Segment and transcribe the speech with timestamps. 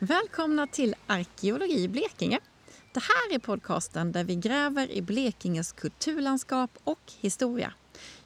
[0.00, 2.40] Välkomna till Arkeologi i Blekinge.
[2.94, 7.72] Det här är podcasten där vi gräver i Blekinges kulturlandskap och historia.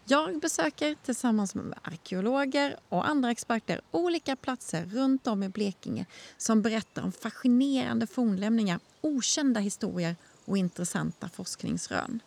[0.04, 6.06] Jag besöker tillsammans med arkeologer och andra experter olika platser runt om i Blekinge
[6.36, 12.20] som berättar om fascinerande fornlämningar, okända historier och intressanta forskningsrön.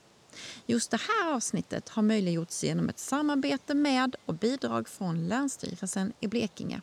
[0.65, 6.27] Just det här avsnittet har möjliggjorts genom ett samarbete med och bidrag från Länsstyrelsen i
[6.27, 6.81] Blekinge.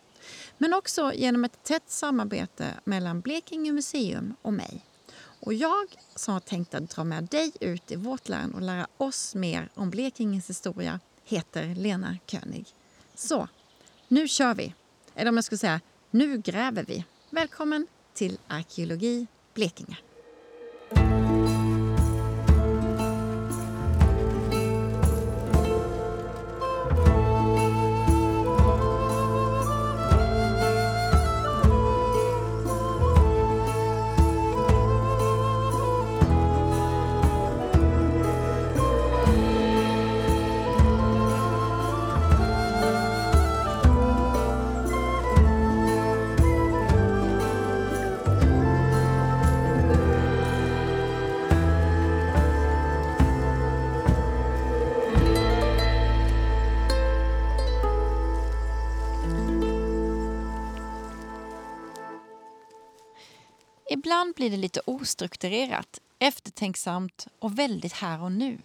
[0.59, 4.85] Men också genom ett tätt samarbete mellan Blekinge museum och mig.
[5.45, 8.87] Och jag som har tänkt att dra med dig ut i vårt län och lära
[8.97, 12.67] oss mer om Blekinges historia heter Lena König.
[13.15, 13.49] Så,
[14.09, 14.75] nu kör vi!
[15.15, 17.05] Eller om jag skulle säga, nu gräver vi.
[17.31, 19.97] Välkommen till Arkeologi Blekinge.
[64.05, 68.59] Ibland blir det lite ostrukturerat, eftertänksamt och väldigt här och nu.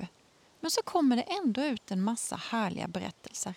[0.59, 3.53] Men så kommer det ändå ut en massa härliga berättelser.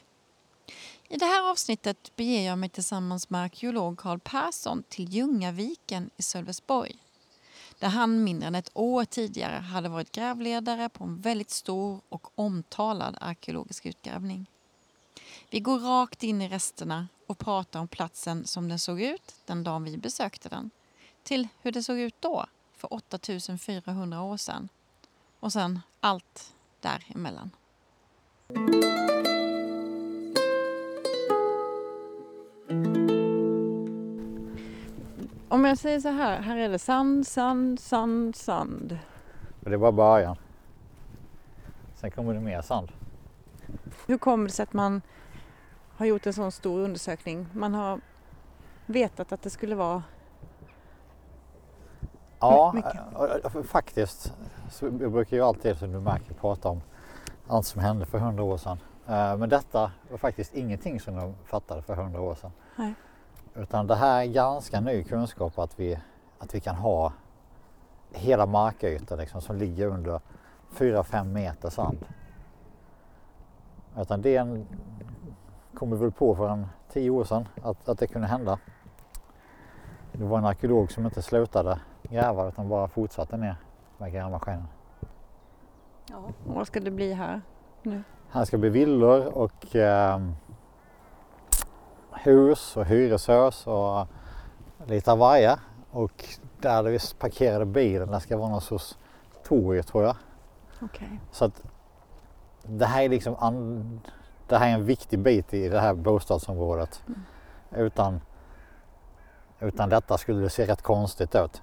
[1.08, 6.22] I det här avsnittet beger jag mig tillsammans med arkeolog Carl Persson till Ljungaviken i
[6.22, 6.96] Sölvesborg.
[7.78, 12.26] Där han mindre än ett år tidigare hade varit grävledare på en väldigt stor och
[12.34, 14.46] omtalad arkeologisk utgrävning.
[15.50, 19.64] Vi går rakt in i resterna och pratar om platsen som den såg ut den
[19.64, 20.70] dagen vi besökte den
[21.22, 24.68] till hur det såg ut då, för 8400 år sedan.
[25.40, 27.50] Och sen allt däremellan.
[35.48, 38.98] Om jag säger så här, här är det sand, sand, sand, sand.
[39.64, 40.36] Och det var början.
[41.94, 42.92] Sen kommer det mer sand.
[44.06, 45.02] Hur kommer det sig att man
[45.96, 47.46] har gjort en sån stor undersökning?
[47.52, 48.00] Man har
[48.86, 50.02] vetat att det skulle vara
[52.40, 52.74] Ja,
[53.64, 54.34] faktiskt.
[54.70, 56.82] Så jag brukar ju alltid, som du märker, prata om
[57.48, 58.78] allt som hände för hundra år sedan.
[59.06, 62.52] Eh, men detta var faktiskt ingenting som de fattade för hundra år sedan.
[62.76, 62.94] Nej.
[63.54, 65.98] Utan det här är ganska ny kunskap att vi,
[66.38, 67.12] att vi kan ha
[68.12, 70.20] hela markytan liksom, som ligger under
[70.72, 72.06] 4-5 meter sand.
[73.98, 74.66] Utan det en,
[75.74, 78.58] kom vi väl på för en 10 år sedan att, att det kunde hända.
[80.12, 83.56] Det var en arkeolog som inte slutade gräva utan bara fortsatte ner
[83.98, 84.68] med grävmaskinen.
[86.10, 86.22] Ja.
[86.46, 87.40] vad ska det bli här
[87.82, 88.02] nu?
[88.30, 90.20] Här ska bli villor och eh,
[92.12, 94.06] hus och hyreshus och
[94.86, 95.58] lite av varje.
[95.90, 96.24] Och
[96.60, 98.98] där vi parkerade bilen, det ska vara någon sorts
[99.44, 100.16] torg tror jag.
[100.82, 101.08] Okay.
[101.30, 101.62] Så att
[102.62, 104.00] det här är liksom an,
[104.48, 107.02] det här är en viktig bit i det här bostadsområdet.
[107.06, 107.20] Mm.
[107.86, 108.20] Utan,
[109.60, 111.62] utan detta skulle det se rätt konstigt ut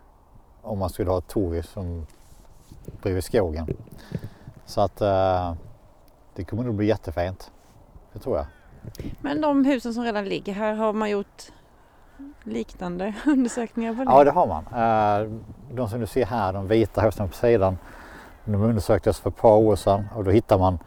[0.68, 2.06] om man skulle ha ett torg som
[3.02, 3.68] bredvid skogen.
[4.66, 5.54] Så att eh,
[6.36, 7.52] det kommer nog bli jättefint.
[8.14, 8.46] Det tror jag.
[9.22, 11.52] Men de husen som redan ligger här, har man gjort
[12.44, 14.12] liknande undersökningar på det?
[14.12, 14.64] Ja det har man.
[14.64, 15.40] Eh,
[15.76, 17.78] de som du ser här, de vita husen på sidan,
[18.46, 20.80] de undersöktes för ett par år sedan och då hittar man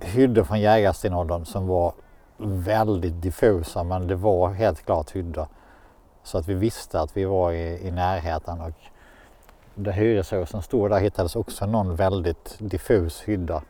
[0.00, 1.92] hyddor från jägarstenåldern som var
[2.36, 5.46] väldigt diffusa men det var helt klart hyddor.
[6.22, 8.72] Så att vi visste att vi var i, i närheten och
[9.74, 13.62] där hyreshusen stod där hittades också någon väldigt diffus hydda.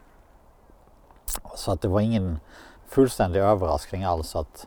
[1.54, 2.40] Så att det var ingen
[2.86, 4.66] fullständig överraskning alls att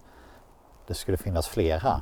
[0.87, 1.99] det skulle finnas fler här.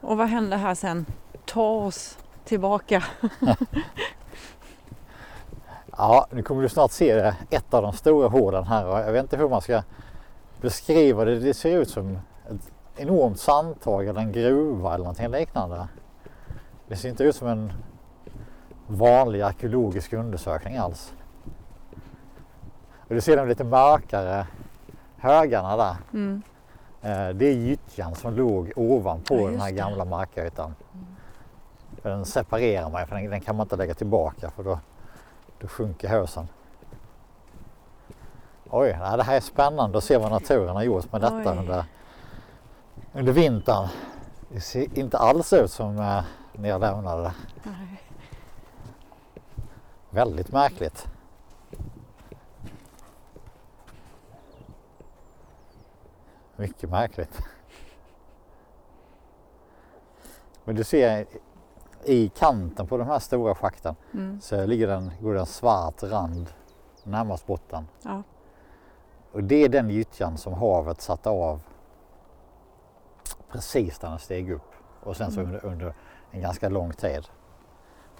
[0.00, 1.06] Och vad hände här sen?
[1.44, 3.04] Ta oss tillbaka.
[5.96, 7.36] ja, nu kommer du snart se det.
[7.50, 9.82] ett av de stora hålen här jag vet inte hur man ska
[10.60, 11.38] beskriva det.
[11.38, 12.18] Det ser ut som
[12.96, 15.88] enormt sandtag eller en gruva eller någonting liknande.
[16.88, 17.72] Det ser inte ut som en
[18.86, 21.12] vanlig arkeologisk undersökning alls.
[23.08, 24.46] Och du ser de lite mörkare
[25.16, 25.96] högarna där.
[26.12, 26.42] Mm.
[27.02, 30.74] Eh, det är gyttjan som låg ovanpå ja, den här gamla markytan.
[30.94, 31.06] Mm.
[32.02, 34.78] Den separerar man för den, den, kan man inte lägga tillbaka för då,
[35.58, 36.48] då sjunker husen.
[38.70, 41.84] Oj, det här är spännande att se vad naturen har gjort med detta under
[43.14, 43.88] under vintern.
[44.48, 47.32] Det ser inte alls ut som eh, när jag lämnade det.
[47.62, 48.02] Nej.
[50.10, 51.06] Väldigt märkligt.
[56.56, 57.38] Mycket märkligt.
[60.64, 61.26] Men du ser
[62.04, 64.40] i kanten på de här stora schakten Mm.
[64.40, 66.50] så ligger den, går det en svart rand
[67.04, 67.88] närmast botten.
[68.02, 68.22] Ja.
[69.32, 71.60] Och det är den gyttjan som havet satte av
[73.52, 74.72] precis när den steg upp
[75.02, 75.52] och sen så Mm.
[75.54, 75.94] under, under
[76.30, 77.28] en ganska lång tid.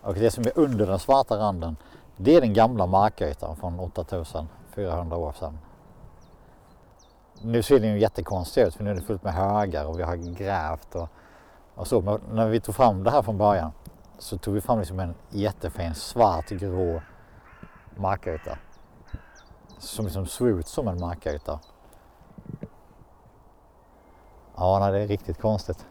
[0.03, 1.77] Och det som är under den svarta randen
[2.17, 5.59] det är den gamla markytan från 8400 år sedan.
[7.41, 10.03] Nu ser den ju jättekonstig ut för nu är det fullt med högar och vi
[10.03, 11.09] har grävt och,
[11.75, 12.01] och så.
[12.01, 13.73] Men när vi tog fram det här från början
[14.19, 17.03] så tog vi fram liksom en jättefin svart grå
[17.97, 18.59] markyta.
[19.79, 21.61] Som liksom såg ut som en markyta.
[24.57, 25.87] Ja, nej, det är riktigt konstigt.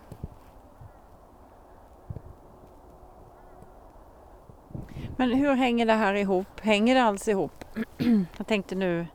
[5.17, 6.47] Men hur hänger det här ihop?
[6.61, 7.65] Hänger det alls ihop?
[8.37, 9.07] Jag tänkte nu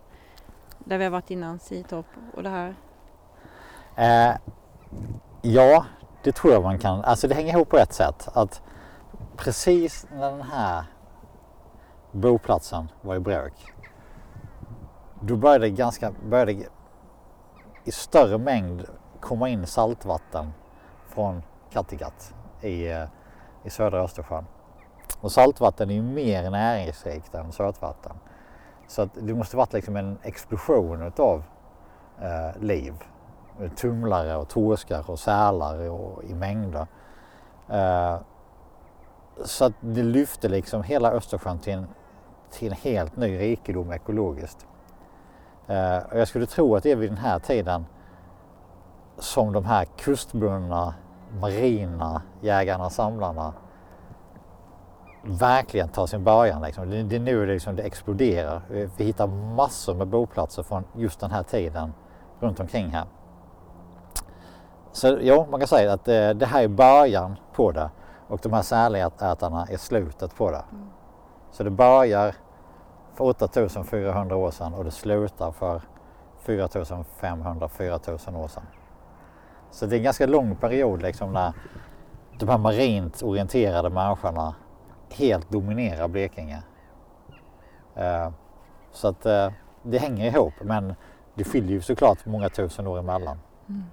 [0.79, 2.75] där vi har varit innan Sitorp och det här.
[3.97, 4.37] Eh,
[5.43, 5.87] ja,
[6.23, 7.05] det tror jag man kan.
[7.05, 8.29] Alltså det hänger ihop på ett sätt.
[8.33, 8.63] Att
[9.37, 10.85] precis när den här
[12.13, 13.73] boplatsen var i bruk.
[15.21, 16.53] Då började ganska, började
[17.85, 18.87] i större mängd
[19.27, 20.53] komma in saltvatten
[21.07, 21.43] från
[21.73, 23.05] Kattegatt i, eh,
[23.65, 24.45] i södra Östersjön.
[25.21, 28.13] Och saltvatten är ju mer näringsrikt än sötvatten.
[28.89, 31.43] Så att det måste varit liksom en explosion utav
[32.21, 32.95] eh, liv
[33.77, 36.87] tumlare och torskar och sälar och, i mängder.
[37.69, 38.17] Eh,
[39.45, 41.87] så att det lyfte liksom hela Östersjön till en,
[42.51, 44.67] till en helt ny rikedom ekologiskt.
[45.67, 47.87] Eh, och jag skulle tro att det är vid den här tiden
[49.19, 50.95] som de här kustbundna
[51.41, 53.53] marina jägarna samlarna
[55.23, 56.63] verkligen tar sin början.
[56.63, 56.91] Liksom.
[56.91, 58.63] Det, det är nu det, liksom, det exploderar.
[58.71, 61.93] Vi, vi hittar massor med boplatser från just den här tiden
[62.41, 63.05] runt omkring här.
[64.93, 67.91] Så jo, man kan säga att eh, det här är början på det
[68.29, 70.65] och de här sälätarna är slutet på det.
[70.73, 70.91] Mm.
[71.51, 72.35] Så det börjar
[73.15, 75.83] för 8400 år sedan och det slutar för
[76.45, 78.63] 4500-4000 år sedan.
[79.71, 81.53] Så det är en ganska lång period liksom när
[82.39, 84.55] de här marint orienterade människorna
[85.11, 86.63] helt dominerar Blekinge.
[87.95, 88.31] Eh,
[88.93, 89.51] så att eh,
[89.83, 90.95] det hänger ihop men
[91.35, 93.39] det skiljer ju såklart många tusen år emellan.
[93.69, 93.85] Mm.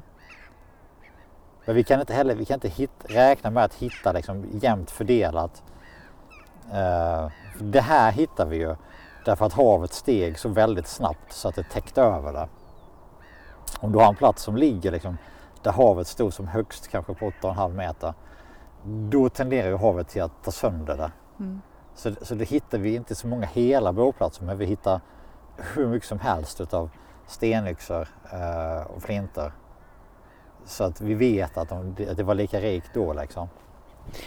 [1.66, 4.92] Men vi kan inte heller vi kan inte hit, räkna med att hitta liksom jämnt
[4.92, 5.64] fördelat.
[6.66, 8.76] Eh, för det här hittar vi ju
[9.26, 12.48] därför att havet steg så väldigt snabbt så att det täckte över det.
[13.80, 15.18] Om du har en plats som ligger liksom
[15.64, 18.14] där havet stod som högst kanske på 8,5 meter.
[18.86, 21.12] Då tenderar ju havet till att ta sönder det.
[21.40, 21.62] Mm.
[21.96, 25.02] Så, så då hittar vi inte så många hela boplatser men vi hittar
[25.58, 26.90] hur mycket som helst utav
[27.28, 29.52] stenyxor eh, och flinter.
[30.66, 33.48] Så att vi vet att, de, att det var lika rikt då liksom.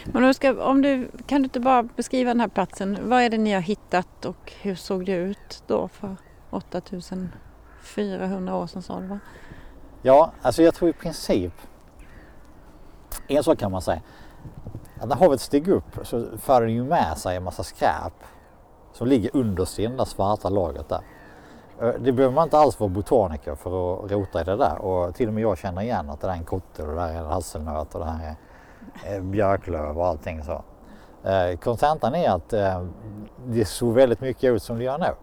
[0.05, 2.97] Men om du ska, om du, kan du inte bara beskriva den här platsen?
[3.01, 6.15] Vad är det ni har hittat och hur såg det ut då för
[6.49, 9.19] 8400 år sedan sa du va?
[10.01, 11.53] Ja, alltså jag tror i princip
[13.27, 14.01] en sak kan man säga.
[14.99, 18.13] Att när havet steg upp så för det ju med sig en massa skräp
[18.93, 21.01] som ligger underst i det svarta lagret där.
[21.81, 23.69] Eh, det behöver man inte alls vara botaniker för
[24.05, 26.33] att rota i det där och till och med jag känner igen att det där
[26.33, 28.35] är en kotte och det där är en hasselnöt och det här
[29.05, 30.63] är eh, björklöv och allting så.
[31.29, 32.49] Eh, kontentan är att
[33.45, 35.13] det såg väldigt mycket ut som det gör nu.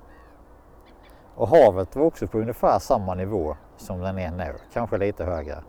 [1.35, 5.63] Och havet var också på ungefär samma nivå som den är nu, kanske lite högre.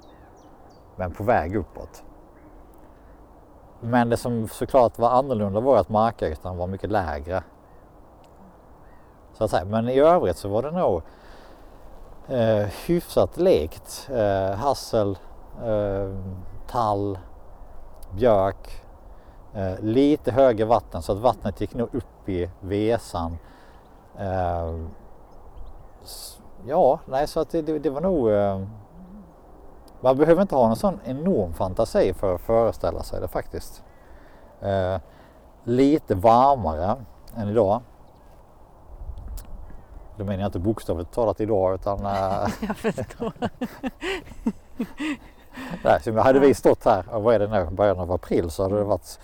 [0.95, 2.03] Men på väg uppåt.
[3.79, 7.43] Men det som såklart var annorlunda var att markytan var mycket lägre.
[9.33, 9.65] Så att säga.
[9.65, 11.01] Men i övrigt så var det nog
[12.27, 14.09] eh, hyfsat likt.
[14.13, 15.17] Eh, hassel,
[15.63, 16.15] eh,
[16.67, 17.19] tall,
[18.11, 18.83] björk.
[19.53, 23.37] Eh, lite högre vatten så att vattnet gick nog upp i vesan.
[24.19, 24.75] Eh,
[26.67, 28.59] Ja, nej så att det, det, det var nog eh,
[30.01, 33.83] man behöver inte ha någon sån enorm fantasi för att föreställa sig det faktiskt.
[34.61, 34.97] Eh,
[35.63, 36.95] lite varmare
[37.35, 37.81] än idag.
[40.17, 43.33] Då menar jag inte bokstavligt talat idag utan eh, Jag förstår.
[45.83, 48.63] nej, så hade vi stått här, och vad är det nu, början av april så
[48.63, 49.19] hade det varit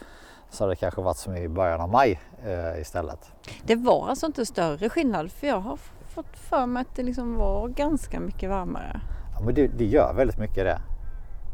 [0.50, 3.32] så hade det kanske varit som i början av maj eh, istället.
[3.64, 5.80] Det var alltså inte större skillnad för jag har
[6.12, 9.02] fått för mig att det liksom var ganska mycket varmare.
[9.34, 10.82] Ja, men det, det gör väldigt mycket det.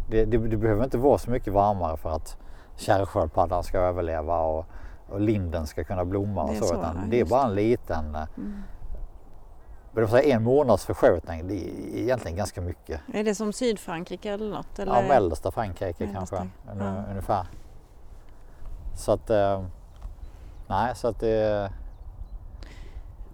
[0.10, 2.38] Det, det, det behöver inte vara så mycket varmare för att
[2.76, 4.66] kärrsköldpaddan ska överleva och,
[5.10, 6.68] och linden ska kunna blomma och Det är så.
[6.68, 8.64] så, utan det är bara en liten, eh, Mm.
[9.92, 13.02] men säga en månads förskjutning, det är egentligen ganska mycket.
[13.14, 14.80] Är det som Sydfrankrike eller något?
[14.80, 15.02] Eller?
[15.02, 16.50] Ja, mellersta Frankrike Mellersta, kanske
[16.80, 17.04] ja.
[17.10, 17.48] ungefär.
[18.96, 19.64] Så att, eh,
[20.68, 21.72] nej så att det,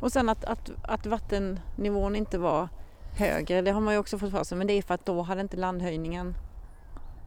[0.04, 2.70] Och sen att, att, att vattennivån inte var
[3.18, 4.58] högre, det har man ju också fått för sig.
[4.58, 6.36] Men det är för att då hade inte landhöjningen,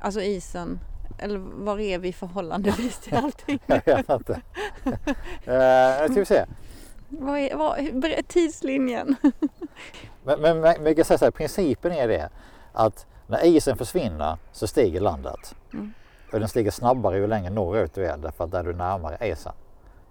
[0.00, 0.80] alltså isen,
[1.18, 3.58] eller var är vi förhållandevis till allting?
[3.66, 4.40] jag vet inte.
[6.00, 6.44] nu ska vi se.
[7.08, 9.16] vad är, vad, tidslinjen?
[10.24, 12.28] Men, men, jag kan säga så här, principen är det
[12.72, 15.54] att när isen försvinner så stiger landet.
[15.72, 15.92] Mm.
[16.32, 19.28] Och den stiger snabbare ju längre norrut du är därför att där du är närmare
[19.28, 19.52] isen.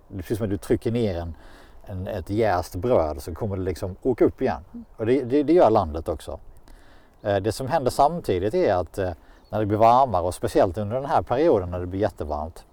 [0.07, 1.35] Det är precis som att du trycker ner en,
[1.85, 4.63] en, ett jäst bröd så kommer det liksom åka upp igen.
[4.97, 6.39] Och det, det, det gör landet också.
[7.21, 9.11] Eh, det som händer samtidigt är att eh,
[9.49, 12.65] när det blir varmare och speciellt under den här perioden när det blir jättevarmt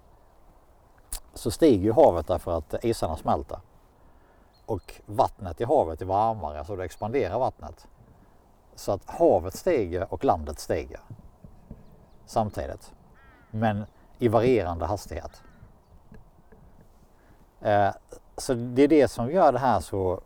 [1.33, 3.59] så stiger ju havet därför att isarna smälter.
[4.65, 7.87] Och vattnet i havet är varmare, så det expanderar vattnet.
[8.75, 10.99] Så att havet stiger och landet stiger
[12.25, 12.91] samtidigt.
[13.51, 13.85] Men
[14.19, 15.41] i varierande hastighet.
[17.61, 17.89] Eh,
[18.37, 20.21] så det är det som gör det här så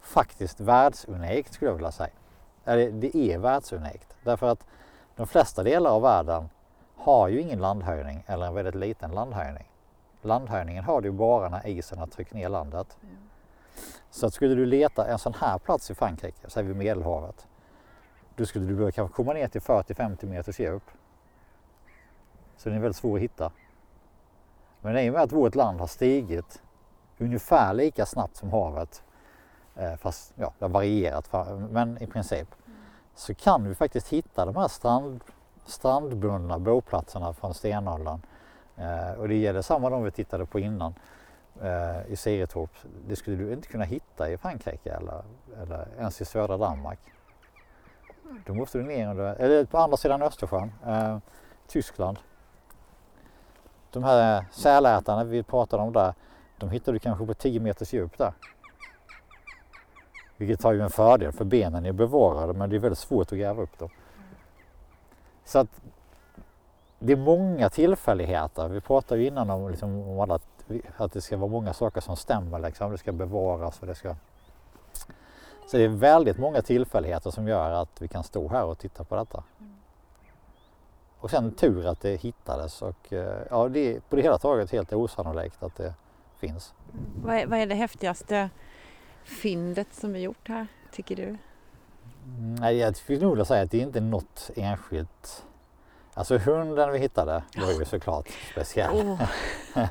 [0.00, 2.10] faktiskt världsunikt skulle jag vilja säga.
[2.64, 4.66] Eller det är världsunikt därför att
[5.16, 6.48] de flesta delar av världen
[6.96, 9.70] har ju ingen landhöjning eller en väldigt liten landhöjning.
[10.22, 12.96] Landhöjningen har du bara när isen har tryckt ner landet.
[14.10, 17.46] Så att skulle du leta en sån här plats i Frankrike, säg vid Medelhavet,
[18.36, 20.82] då skulle du behöva kanske komma ner till 40-50 meters djup.
[22.56, 23.52] Så den är väldigt svår att hitta.
[24.80, 26.62] Men i och med att vårt land har stigit
[27.18, 29.02] ungefär lika snabbt som havet,
[29.76, 31.30] eh, fast ja, det har varierat,
[31.70, 32.48] men i princip,
[33.14, 35.20] så kan vi faktiskt hitta de här strand,
[35.66, 38.20] strandbundna boplatserna från stenåldern.
[38.76, 40.94] Eh, och det gäller samma de vi tittade på innan
[41.62, 42.70] eh, i Siretorp.
[43.06, 45.22] Det skulle du inte kunna hitta i Frankrike eller,
[45.62, 46.98] eller ens i södra Danmark.
[48.46, 51.18] Då måste du ner under, eller på andra sidan Östersjön, eh,
[51.66, 52.18] Tyskland.
[53.90, 56.14] De här sälätarna vi pratade om där,
[56.58, 58.32] de hittar du kanske på 10 meters djup där.
[60.36, 63.38] Vilket har ju en fördel för benen är bevarade men det är väldigt svårt att
[63.38, 63.90] gräva upp dem.
[65.44, 65.68] Så att
[66.98, 68.68] det är många tillfälligheter.
[68.68, 70.38] Vi pratade ju innan om, liksom, om alla,
[70.96, 72.58] att det ska vara många saker som stämmer.
[72.58, 72.92] Liksom.
[72.92, 74.14] Det ska bevaras och det ska...
[75.70, 79.04] Så det är väldigt många tillfälligheter som gör att vi kan stå här och titta
[79.04, 79.42] på detta.
[81.20, 84.70] Och sen tur att det hittades och eh, ja, det är på det hela taget
[84.70, 85.94] helt osannolikt att det
[86.38, 86.74] finns.
[87.22, 88.50] vad, är, vad är det häftigaste
[89.24, 91.22] fyndet som vi gjort här, tycker du?
[91.22, 95.44] Mm, Nej, jag skulle nog vilja säga att det är inte något enskilt.
[96.14, 98.90] Alltså hunden vi hittade var ju såklart speciell.
[98.94, 99.22] Åh,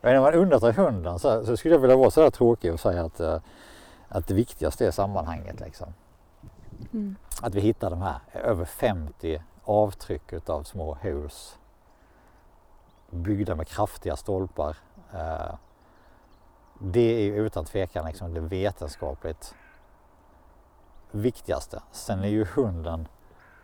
[0.00, 2.80] Men om man undantar hunden så, så skulle jag vilja vara så där tråkig och
[2.80, 3.40] säga att, eh,
[4.08, 5.60] att det viktigaste är sammanhanget.
[5.60, 5.94] Liksom.
[6.92, 7.16] mm.
[7.42, 11.58] Att vi hittar de här över 50 avtryck utav små hus
[13.10, 14.76] byggda med kraftiga stolpar.
[15.14, 15.54] Eh,
[16.82, 19.54] Det är utan tvekan liksom det vetenskapligt
[21.10, 21.82] viktigaste.
[21.92, 23.08] Sen är ju hunden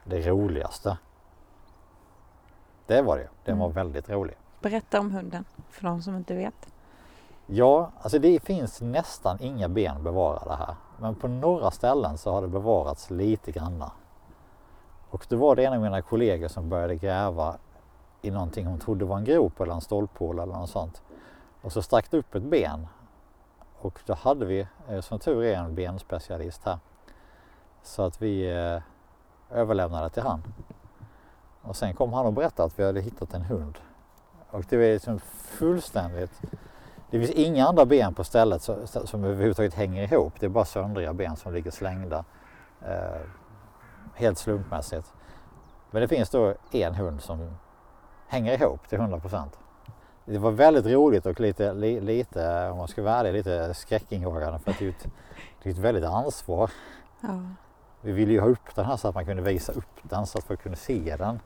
[0.04, 0.98] det roligaste.
[2.86, 3.28] Det var det.
[3.44, 3.74] Den var Mm.
[3.74, 4.36] väldigt rolig.
[4.60, 6.66] Berätta om hunden för de som inte vet.
[7.46, 10.74] Ja, alltså det finns nästan inga ben bevarade här.
[10.98, 13.92] Men på några ställen så har det bevarats lite granna.
[15.10, 17.56] Och då var det en av mina kollegor som började gräva
[18.22, 21.02] i någonting hon trodde var en grop eller en stolphål eller något sånt.
[21.66, 22.86] Och så stack det upp ett ben.
[23.78, 26.78] Och då hade vi, eh, som tur är, en benspecialist här.
[27.82, 28.82] Så att vi eh,
[29.50, 30.42] överlämnade till han.
[31.62, 33.78] Och sen kom han och berättade att vi hade hittat en hund.
[34.50, 36.40] Och det var liksom fullständigt
[37.10, 40.32] det finns inga andra ben på stället som, som överhuvudtaget hänger ihop.
[40.40, 42.24] Det är bara söndriga ben som ligger slängda.
[42.82, 43.20] Eh,
[44.14, 45.12] helt slumpmässigt.
[45.90, 47.56] Men det finns då en hund som
[48.26, 49.58] hänger ihop till 100 procent.
[50.28, 54.58] Det var väldigt roligt och lite, li, lite om man ska vara ärlig, lite skräckinjagande
[54.58, 55.06] för att det är ett,
[55.62, 56.70] det är ett väldigt ansvar.
[57.20, 57.40] Ja.
[58.00, 60.38] Vi ville ju ha upp den här så att man kunde visa upp den så
[60.38, 61.38] att folk kunde se den.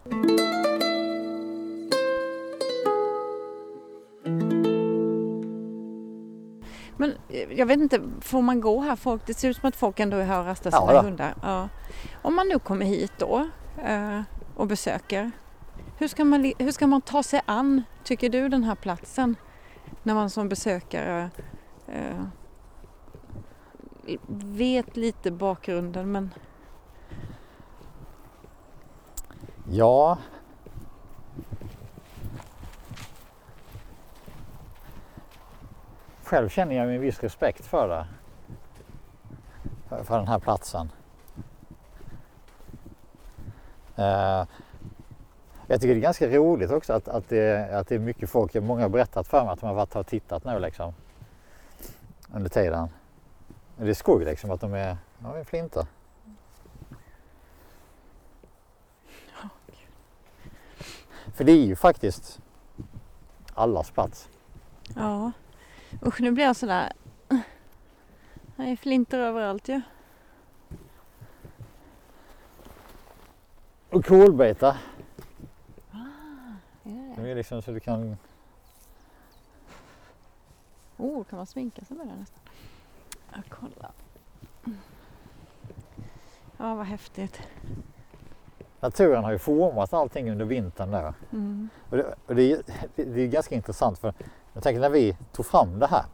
[6.97, 8.97] Men eh, jag vet inte, får man gå här?
[8.97, 11.01] Folk, det ser ut som att folk ändå är här och rastar Ja, sina då.
[11.09, 11.35] hundar.
[11.43, 11.69] Ja.
[12.23, 13.49] Om man nu kommer hit då
[13.85, 14.21] eh,
[14.57, 15.31] och besöker,
[16.00, 19.37] hur ska, man, hur ska man ta sig an, tycker du, den här platsen?
[20.02, 21.30] När man som besökare
[21.87, 22.25] eh,
[24.28, 26.35] vet lite bakgrunden men
[29.71, 30.19] Ja.
[36.25, 38.07] Själv känner jag en viss respekt för det.
[40.04, 40.92] För, den här platsen.
[43.97, 44.45] Eh,
[45.71, 48.55] jag tycker det är ganska roligt också att, att, det, att det är mycket folk,
[48.55, 50.95] många har berättat för mig att de har varit och tittat nu liksom.
[52.35, 52.89] Under tiden.
[53.77, 55.87] Det är skoj liksom att de är, ja, är flinta.
[61.35, 62.41] För det är ju faktiskt
[63.55, 64.29] allas plats.
[64.97, 65.33] Ja.
[66.07, 66.93] Usch, nu blir jag sådär...
[68.57, 69.81] Det är flinter överallt ju.
[73.91, 74.77] Och kolbeta.
[77.31, 78.17] Är liksom så du kan...
[80.97, 82.41] Oh, kan man sminka sig med det nästan?
[83.33, 83.93] Ja, kolla.
[86.57, 87.41] Ja, vad häftigt.
[88.81, 91.15] Naturen har ju format allting under vintern där.
[91.33, 91.69] Mm.
[91.91, 92.63] Och det, och det, är,
[92.97, 94.15] det är ganska intressant för
[94.53, 96.05] jag tänker när vi tog fram det här.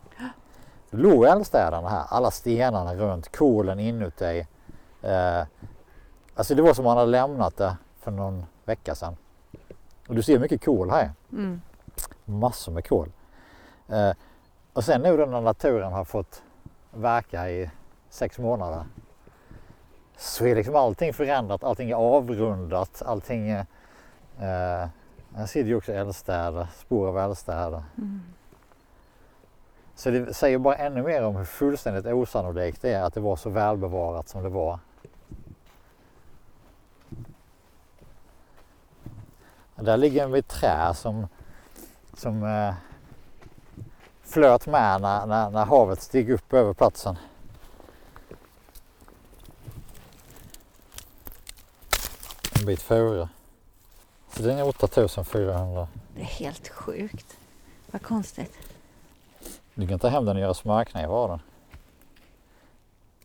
[0.90, 4.46] Då låg eldstäderna här, alla stenarna runt, kolen inuti.
[5.02, 5.42] Eh,
[6.34, 9.16] alltså det var som man hade lämnat det för någon vecka sedan.
[10.08, 11.10] Och du ser mycket kol här.
[11.32, 11.60] Mm.
[12.24, 13.12] Massor med kol.
[13.88, 14.12] Eh,
[14.72, 16.42] och sen nu då när naturen har fått
[16.90, 17.70] verka i
[18.10, 18.84] sex månader
[20.16, 23.50] så är liksom allting förändrat, allting är avrundat, allting.
[23.50, 23.64] Eh,
[25.34, 27.82] här ser du ju också eldstäder, spår av eldstäder.
[27.98, 28.20] Mm.
[29.94, 33.36] Så det säger bara ännu mer om hur fullständigt osannolikt det är att det var
[33.36, 34.78] så välbevarat som det var.
[39.76, 41.28] Där ligger en vid trä som,
[42.14, 42.74] som eh,
[44.22, 47.16] flöt med när, när, när havet steg upp över platsen.
[52.60, 53.28] En bit före.
[54.32, 55.88] Så den är 8400.
[56.14, 57.36] Det är helt sjukt.
[57.90, 58.58] Vad konstigt.
[59.74, 61.40] Du kan ta hem den och göra smörknivar av den.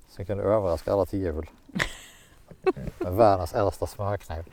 [0.10, 1.50] Så kan du överraska alla till jul.
[2.98, 4.44] Med världens äldsta smörkniv.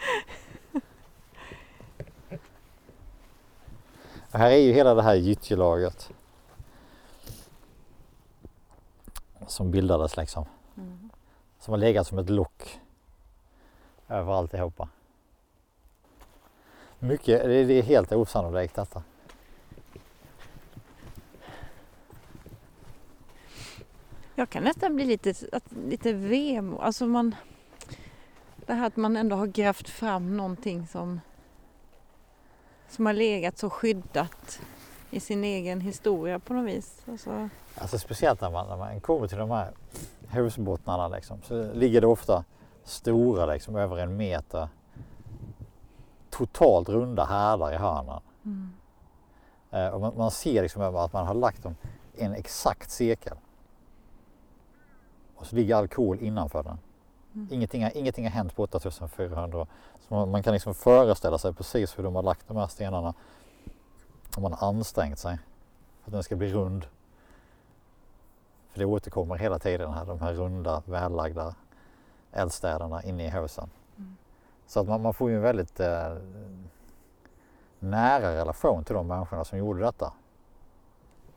[4.32, 6.10] Och här är ju hela det här gyttjelagret.
[9.46, 10.44] Som bildades liksom.
[10.76, 11.10] Mm.
[11.58, 12.80] Som har legat som ett lock
[14.08, 14.88] över alltihopa.
[16.98, 19.02] Mycket, det är, helt osannolikt detta.
[24.34, 25.34] Jag kan nästan bli lite,
[25.88, 26.80] lite vemod.
[26.80, 27.34] Alltså man,
[28.56, 31.20] det här att man ändå har grävt fram någonting som,
[32.88, 34.60] som har legat så skyddat
[35.10, 37.02] i sin egen historia på något vis.
[37.08, 39.72] Alltså, Alltså speciellt när man, när man kommer till de här
[40.28, 42.44] husbottnarna liksom, så ligger det ofta
[42.84, 44.68] stora liksom över en meter
[46.30, 48.20] totalt runda härdar i hörnen.
[48.44, 48.72] mm.
[49.70, 51.76] Eh, och man, man ser liksom att man har lagt dem
[52.14, 53.36] i en exakt cirkel.
[55.36, 56.78] Och så ligger all kol innanför den.
[57.34, 57.48] Mm.
[57.50, 59.66] Ingenting, ingenting har hänt på 8400 år.
[59.97, 63.14] Så man, man kan liksom föreställa sig precis hur de har lagt de här stenarna.
[64.36, 65.38] Om man har ansträngt sig
[66.02, 66.86] för att den ska bli rund.
[68.70, 71.54] För det återkommer hela tiden här, de här runda vällagda
[72.32, 73.70] eldstäderna inne i husen.
[73.96, 74.16] Mm.
[74.66, 76.16] Så att man, man får ju en väldigt eh,
[77.78, 80.12] nära relation till de människorna som gjorde detta.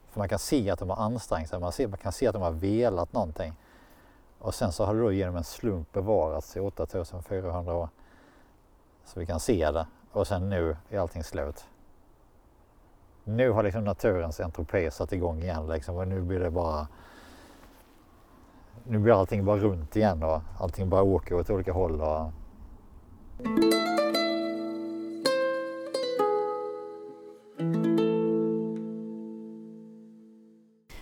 [0.10, 2.34] För man kan se att de har ansträngt sig, man, ser, man kan se att
[2.34, 3.54] de har velat någonting.
[4.40, 7.90] Och sen så har det då genom en slump bevarats i 8400 år.
[9.14, 11.66] Så vi kan se det och sen nu är allting slut.
[13.24, 16.88] Nu har liksom naturens entropi satt igång igen liksom och nu blir det bara
[18.84, 22.02] nu blir allting bara runt igen och allting bara åker åt olika håll.
[22.02, 22.32] Och...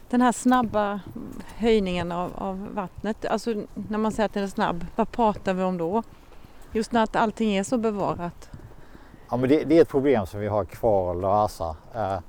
[0.09, 0.99] Den här snabba
[1.55, 5.63] höjningen av, av vattnet, alltså när man säger att den är snabb, vad pratar vi
[5.63, 6.03] om då?
[6.71, 8.49] Just när att allting är så bevarat.
[9.29, 11.75] Ja, men det, det är ett problem som vi har kvar att lösa.
[11.95, 12.19] Eh,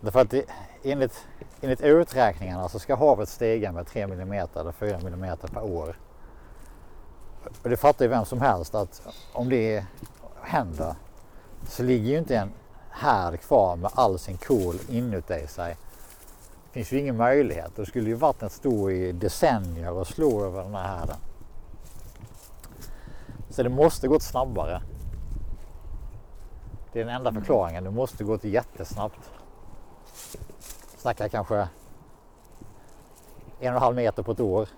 [0.00, 0.44] därför att det,
[0.82, 1.26] enligt,
[1.60, 5.98] enligt uträkningarna så ska havet stiga med 3 mm eller 4 mm per år.
[7.62, 9.84] Och det fattar ju vem som helst att om det
[10.42, 10.94] händer
[11.68, 12.52] så ligger ju inte en
[12.90, 15.76] härd kvar med all sin kol inuti sig.
[16.64, 17.72] Det finns ju ingen möjlighet.
[17.76, 21.16] Då skulle ju vattnet stå i decennier och slå över den här härden.
[23.52, 24.82] Så det måste gått snabbare.
[26.92, 27.84] Det är den enda förklaringen.
[27.84, 29.30] Det måste gått jättesnabbt.
[30.96, 31.68] Snackar kanske en
[33.58, 34.68] och en halv meter på ett år.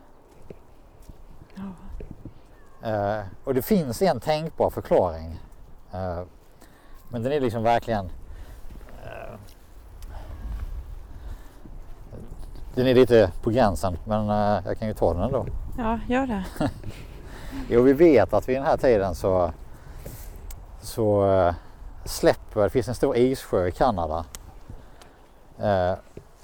[1.54, 1.72] Ja.
[2.90, 5.40] Eh, och det finns en tänkbar förklaring.
[5.92, 6.22] Eh,
[7.08, 8.06] men den är liksom verkligen
[9.04, 9.38] eh,
[12.74, 15.46] Den är lite på gränsen men eh, jag kan ju ta den ändå.
[15.78, 16.44] Ja, gör det.
[17.69, 19.53] Jo, vi vet att vid den här tiden så,
[20.81, 21.55] så eh,
[22.05, 24.25] släpper, det finns en stor issjö i Kanada.
[25.59, 25.95] Eh,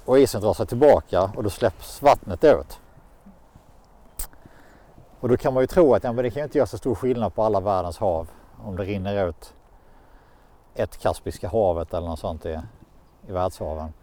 [0.05, 2.79] och isen drar sig tillbaka och då släpps vattnet ut.
[5.19, 6.77] Och då kan man ju tro att ja, men det kan ju inte göra så
[6.77, 8.27] stor skillnad på alla världens hav
[8.63, 9.53] om det rinner ut
[10.75, 12.59] ett Kaspiska havet eller något sånt i,
[13.27, 13.93] i världshaven.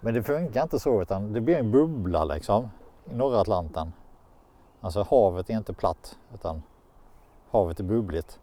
[0.00, 2.70] Men det funkar inte så utan det blir en bubbla liksom
[3.10, 3.92] i norra Atlanten.
[4.82, 6.62] Alltså havet är inte platt utan
[7.50, 8.38] havet är bubbligt.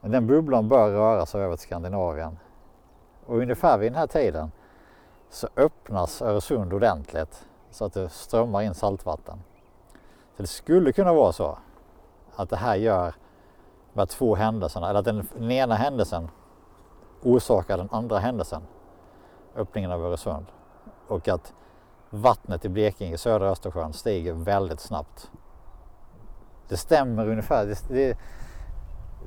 [0.00, 2.38] Men den bubblan bör röra sig över till Skandinavien.
[3.26, 4.52] Och ungefär vid den här tiden
[5.30, 9.38] så öppnas Öresund ordentligt så att det strömmar in saltvatten.
[10.36, 11.58] Så det skulle kunna vara så
[12.36, 13.14] att det här gör
[13.92, 16.28] med två händelserna, eller att den, den ena händelsen
[17.22, 18.62] orsakar den andra händelsen,
[19.56, 20.46] öppningen av Öresund.
[21.08, 21.54] Och att
[22.12, 25.30] vattnet i Blekinge, södra Östersjön, stiger väldigt snabbt.
[26.68, 27.66] Det stämmer ungefär.
[27.66, 28.18] Det, det,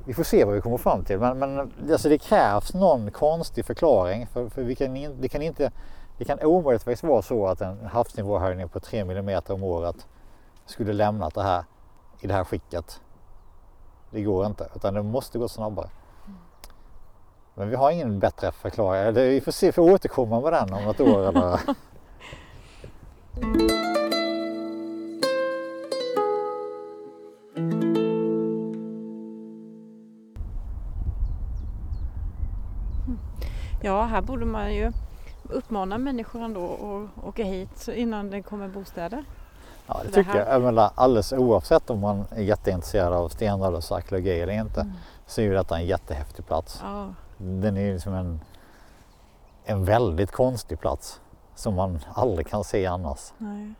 [0.04, 1.18] vi får se vad vi kommer fram till.
[1.18, 4.26] Men, men alltså det krävs någon konstig förklaring.
[4.26, 5.72] För, för vi kan in, det, kan inte,
[6.18, 10.06] det kan omöjligtvis vara så att en havsnivåhöjning på 3 mm om året
[10.66, 11.64] skulle lämnat det här
[12.20, 13.00] i det här skicket.
[14.10, 15.88] Det går inte, utan det måste gå snabbare.
[17.54, 19.14] Men vi har ingen bättre förklaring.
[19.14, 21.28] Vi får se, vi får återkomma med den om något år.
[21.28, 21.60] Eller...
[33.82, 34.92] Ja, här borde man ju
[35.42, 36.64] uppmana människor ändå
[37.18, 39.24] att åka hit innan det kommer bostäder.
[39.86, 40.62] Ja, det Det tycker här- jag.
[40.62, 44.92] menar, alldeles oavsett om man är jätteintresserad av stenåldersarkeologi eller inte Mm.
[45.26, 46.80] så är ju detta en jättehäftig plats.
[46.82, 48.40] Ja, Den är ju liksom en,
[49.64, 51.20] en väldigt konstig plats
[51.56, 53.32] som man aldrig kan se annars.
[53.38, 53.74] nej.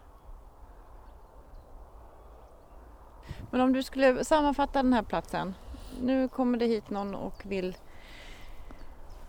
[3.50, 5.54] Men om du skulle sammanfatta den här platsen.
[6.02, 7.76] Nu kommer det hit någon och vill,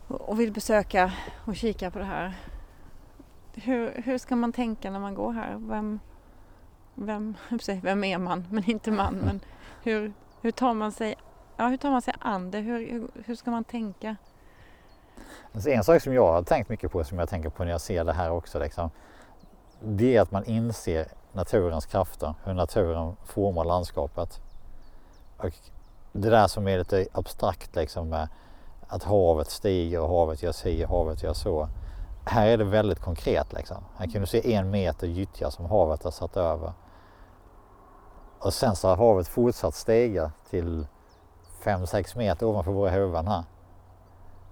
[0.08, 1.12] och vill besöka
[1.46, 2.34] och kika på det här.
[3.54, 5.56] Hur, hur ska man tänka när man går här?
[5.58, 6.00] Vem,
[6.96, 7.36] vem,
[7.82, 8.48] vem är man?
[8.52, 9.16] Men inte man.
[9.16, 9.40] Men
[9.84, 11.16] hur, hur, tar man sig,
[11.58, 12.60] ja, hur tar man sig an det?
[12.60, 14.16] Hur, hur, hur ska man tänka?
[15.54, 17.82] Alltså en sak som jag har tänkt mycket på, som jag tänker på när jag
[17.82, 18.90] ser det här också, liksom,
[19.80, 24.42] det är att man inser naturens krafter, hur naturen formar landskapet.
[25.38, 25.54] Och
[26.12, 28.30] det där som är lite abstrakt liksom med
[28.88, 31.70] att havet stiger och havet gör si och havet gör så.
[32.26, 33.78] Här är det väldigt konkret liksom.
[33.98, 36.74] Här kan du se en meter gyttja som havet har satt över.
[38.40, 40.88] Och sen så har havet fortsatt stiga till
[41.64, 43.44] 5-6 meter ovanför våra huvuden här.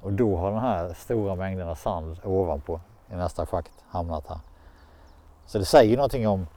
[0.01, 2.79] Och då har den här stora mängden av sand ovanpå
[3.11, 4.39] i nästa schakt hamnat här.
[5.45, 6.47] Så det säger någonting om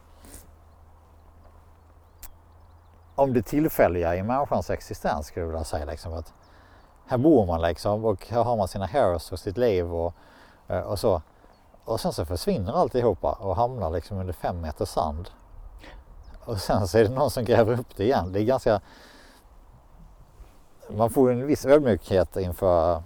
[3.15, 5.85] om det tillfälliga i människans existens skulle jag vilja säga.
[5.85, 6.33] Liksom, att
[7.07, 10.15] här bor man liksom och här har man sina hairs och sitt liv och,
[10.69, 11.23] eh, och så.
[11.85, 15.31] Och sen så försvinner alltihopa och hamnar liksom under fem meter sand.
[16.45, 18.33] Och sen så är det någon som gräver upp det igen.
[18.33, 18.81] Det är ganska...
[20.91, 23.03] Man får en viss ödmjukhet inför,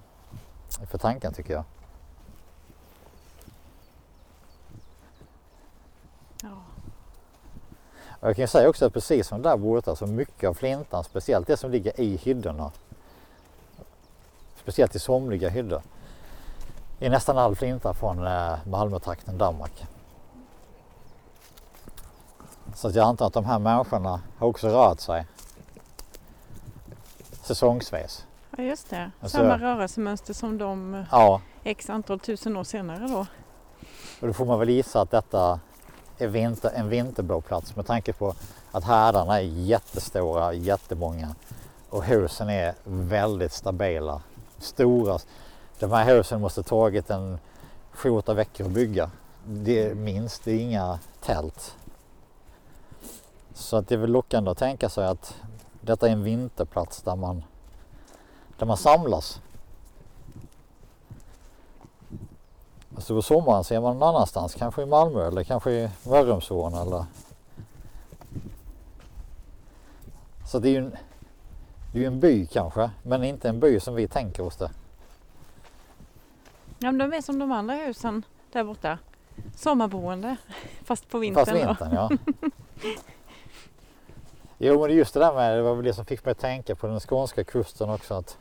[0.81, 1.65] inför tanken tycker jag.
[6.43, 6.49] Ja.
[8.21, 11.05] Och jag kan ju säga också att precis som där borta så mycket av flintan,
[11.05, 12.71] speciellt det som ligger i hyddorna,
[14.57, 15.83] speciellt i somliga hyddor,
[17.01, 19.87] är nästan all flinta från eh, Malmötrakten, Danmark.
[22.75, 25.27] Så jag antar att de här människorna har också rört sig
[27.43, 28.25] säsongsvis.
[28.57, 29.11] Ja, just det.
[29.21, 33.27] Alltså- Samma rörelsemönster som de eh, Ja, x antal tusen år senare då.
[34.21, 35.61] och då får man väl gissa att detta
[36.19, 38.35] är vinter, en vinterboplats med tanke på
[38.73, 41.35] att härdarna är jättestora, jättemånga
[41.91, 44.23] och husen är väldigt stabila.
[44.59, 45.19] Stora.
[45.79, 47.39] De här husen måste tagit en
[47.93, 49.11] sju, åtta veckor att bygga.
[49.47, 51.77] Det är minst, det är inga tält.
[53.55, 55.35] Så att det är väl lockande att tänka sig att
[55.81, 57.43] detta är en vinterplats där man,
[58.63, 59.41] där man samlas.
[62.95, 67.05] Alltså på sommaren ser man någon annanstans, kanske i Malmö eller kanske i Mörrumsån eller...
[70.47, 70.97] Så det är ju en,
[71.93, 74.71] det är en by kanske, men inte en by som vi tänker oss det.
[76.79, 78.23] Ja, men de är som de andra husen
[78.53, 78.99] där borta.
[79.57, 80.37] Sommarboende,
[80.85, 81.45] fast på vintern.
[81.45, 81.67] Fast då.
[81.67, 82.11] vintern ja.
[84.59, 86.75] Jo men just det där med, det var väl det som fick mig att tänka
[86.75, 88.39] på den skånska kusten också att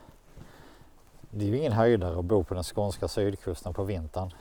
[1.32, 4.34] det är ju ingen höjdare att bo på den skånska sydkusten på vintern.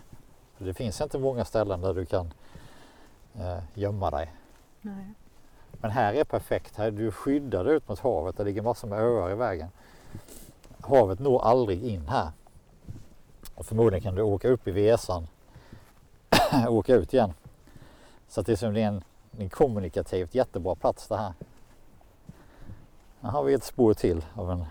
[0.59, 2.33] Det finns inte många ställen där du kan
[3.35, 4.35] eh, gömma dig.
[4.81, 5.15] Nej.
[5.73, 6.77] Men här är perfekt.
[6.77, 8.37] Här är du skyddad ut mot havet.
[8.37, 9.69] Det ligger massor med öar i vägen.
[10.81, 12.31] Havet når aldrig in här.
[13.55, 15.27] Och förmodligen kan du åka upp i Vesan
[16.67, 17.33] och åka ut igen.
[18.29, 19.05] Så att det är som det är en,
[19.39, 21.33] en kommunikativt jättebra plats det här.
[23.21, 24.65] Här har vi ett spår till av en,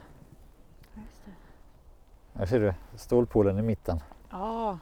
[2.39, 3.99] här ser du stålpolen i mitten.
[4.32, 4.78] Ja,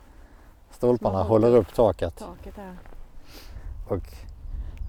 [0.69, 2.77] Stolparna håller upp taket taket där.
[3.87, 4.13] och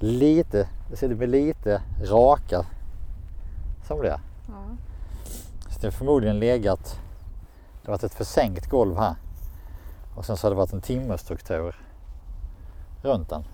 [0.00, 2.66] lite, det ser ut med lite raka
[3.86, 4.20] som det är.
[4.48, 4.64] Ja.
[5.68, 7.00] Så det har förmodligen legat,
[7.82, 9.14] det har varit ett försänkt golv här.
[10.16, 11.76] Och sen så har det varit en timmerstruktur
[13.02, 13.44] runt den.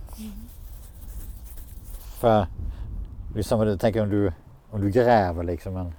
[2.00, 2.46] För
[3.32, 4.32] det är som du tänker om du,
[4.70, 5.94] om du gräver liksom en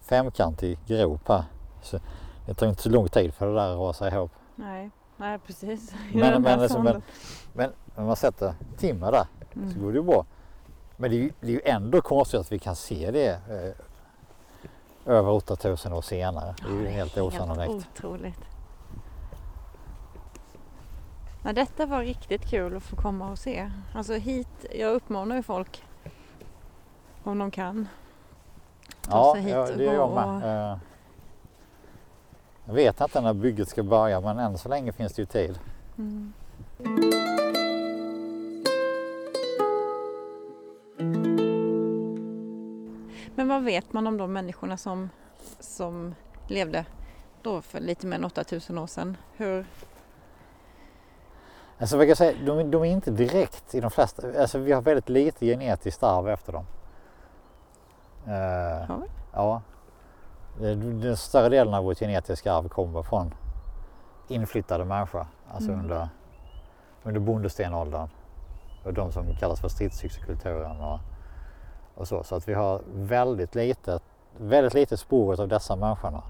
[0.00, 1.44] femkantig grop här.
[1.82, 1.98] Så
[2.46, 4.30] det tar inte så lång tid för det där att rasa ihop.
[4.56, 5.94] Nej, nej precis.
[6.12, 7.02] Men- Den där men alltså, fonden.
[7.52, 9.82] Men om man sätter timmer där så Mm.
[9.82, 10.24] går det ju bra.
[10.96, 13.28] Men det är ju, det är ju ändå konstigt att vi kan se det
[15.06, 16.54] eh, över 8000 år senare.
[16.62, 17.88] Det är ju Ja, helt Helt osannolikt.
[17.94, 18.38] otroligt.
[21.42, 23.70] Nej, detta var riktigt kul att få komma och se.
[23.94, 25.84] Alltså hit, jag uppmanar ju folk
[27.24, 27.88] om de kan.
[29.02, 30.70] ta Ja, sig hit ja och det gör jag med.
[30.72, 30.78] Eh,
[32.70, 35.58] Jag vet inte när bygget ska börja men än så länge finns det ju tid.
[35.98, 36.32] Mm.
[43.34, 45.10] Men vad vet man om de människorna som,
[45.60, 46.14] som
[46.48, 46.84] levde
[47.42, 49.16] då för lite mer än 8000 år sedan?
[49.36, 49.66] Hur,
[51.78, 54.72] Alltså vad kan jag säga, de, de är inte direkt i de flesta, alltså vi
[54.72, 56.66] har väldigt lite genetiskt arv efter dem.
[58.26, 59.06] Eh, Har vi?
[59.32, 59.62] Ja.
[60.58, 63.34] Den, den större delen av vårt genetiska arv kommer från
[64.28, 65.84] inflyttade människor, alltså Mm.
[65.84, 66.08] under,
[67.02, 68.08] under bondestenåldern.
[68.84, 70.98] Och de som kallas för stridsyxekulturen och,
[71.94, 72.22] och så.
[72.24, 73.98] Så att vi har väldigt lite,
[74.38, 76.22] väldigt lite spåret av dessa människorna.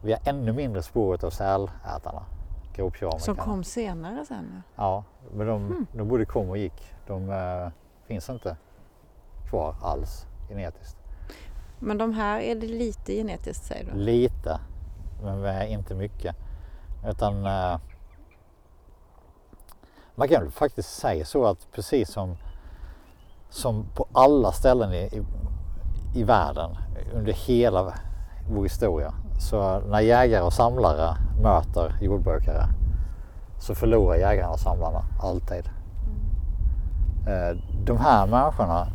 [0.00, 2.22] Vi har ännu mindre spåret av sälätarna,
[2.74, 3.20] gropkeramikern.
[3.20, 4.62] som kom senare sen?
[4.76, 5.86] Ja, men de, Mm.
[5.92, 6.94] de både kom och gick.
[7.06, 7.68] De eh,
[8.06, 8.56] finns inte
[9.50, 10.97] kvar alls genetiskt.
[11.78, 13.98] Men de här är det lite genetiskt säger du?
[13.98, 14.60] Lite,
[15.22, 16.36] men inte mycket.
[17.06, 17.78] Utan eh,
[20.14, 22.36] man kan faktiskt säga så att precis som,
[23.50, 25.24] som på alla ställen i, i,
[26.14, 26.76] i världen
[27.14, 27.94] under hela
[28.50, 32.64] vår historia så när jägare och samlare möter jordbrukare
[33.60, 35.70] så förlorar jägarna och samlarna alltid.
[37.26, 38.86] Eh, De här människorna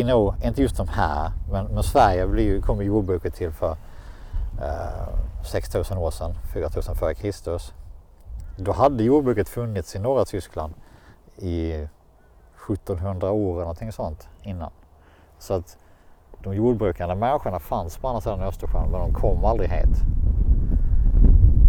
[0.00, 3.76] är nog, inte just de här, men, men Sverige blir kom jordbruket till för
[4.62, 7.72] eh, 6000 år sedan, 4000 före Kristus.
[8.56, 10.74] Då hade jordbruket funnits i norra Tyskland
[11.36, 11.72] i
[12.66, 14.70] 1700 år eller någonting sånt innan.
[15.38, 15.76] Så att
[16.42, 19.96] de jordbrukande människorna fanns på andra sidan Östersjön men de kom aldrig hit.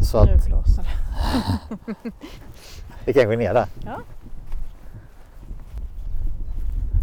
[0.02, 2.12] Så Nu att blåser det.
[3.06, 3.68] vi kan gå ner där.
[3.86, 4.00] Ja.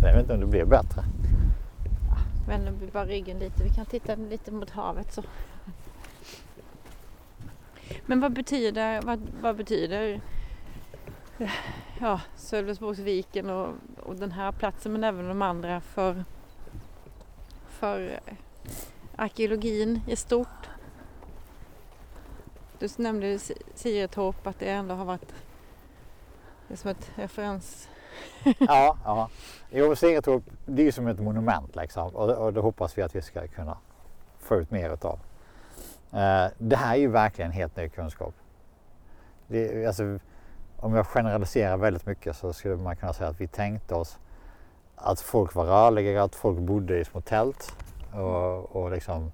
[0.03, 1.05] Jag vet inte om det blir bättre.
[2.49, 3.65] Vänder vi bara ryggen lite.
[3.65, 5.23] Vi kan titta lite mot havet så.
[8.07, 10.21] Men vad betyder, vad, vad betyder
[12.01, 16.25] ja, Sölvesborgsviken och, och den här platsen men även de andra för,
[17.69, 18.21] för
[19.17, 20.69] arkeologin i stort?
[22.79, 25.35] Du nämnde Si- Siretorp att det ändå har varit
[26.69, 27.89] det är som ett referens
[28.59, 29.29] ja, ja.
[29.71, 33.15] Jo, Segertorp, det är ju som ett monument liksom och, och det hoppas vi att
[33.15, 33.77] vi ska kunna
[34.39, 35.19] få ut mer utav.
[36.13, 38.35] Eh, det här är ju verkligen helt ny kunskap.
[39.47, 40.19] Det, alltså,
[40.77, 44.19] om jag generaliserar väldigt mycket så skulle man kunna säga att vi tänkte oss
[44.97, 47.77] att folk var rörliga, att folk bodde i små tält
[48.13, 49.33] och, och liksom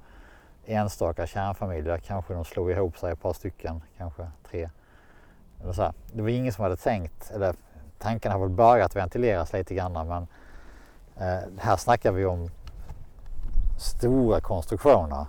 [0.67, 4.71] enstaka kärnfamiljer, kanske de slog ihop sig ett par stycken, kanske tre.
[5.73, 5.93] Så här.
[6.13, 7.55] Det var ingen som hade tänkt, eller
[7.99, 10.27] tanken har väl börjat ventileras lite grann men
[11.17, 12.49] eh, här snackar vi om
[13.79, 15.27] stora konstruktioner.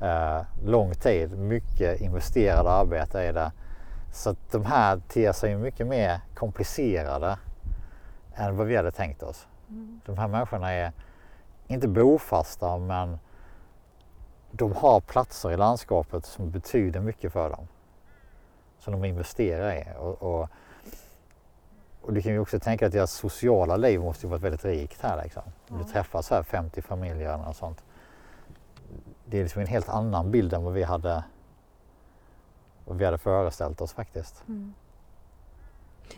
[0.00, 3.52] Eh, lång tid, mycket investerade arbete i det.
[4.12, 7.38] Så att de här ter sig mycket mer komplicerade
[8.34, 9.46] än vad vi hade tänkt oss.
[10.06, 10.92] De här människorna är
[11.66, 13.18] inte bofasta men
[14.50, 17.68] de har platser i landskapet som betyder mycket för dem.
[18.78, 19.84] Som de investerar i.
[19.98, 20.48] Och, och,
[22.02, 25.00] och du kan ju också tänka att deras sociala liv måste ju varit väldigt rikt
[25.02, 25.22] här.
[25.22, 25.42] Liksom.
[25.68, 27.84] Om du träffar så här 50 familjer något sånt.
[29.24, 31.24] det är liksom en helt annan bild än vad vi hade,
[32.84, 34.44] vad vi hade föreställt oss faktiskt.
[34.48, 34.74] Mm.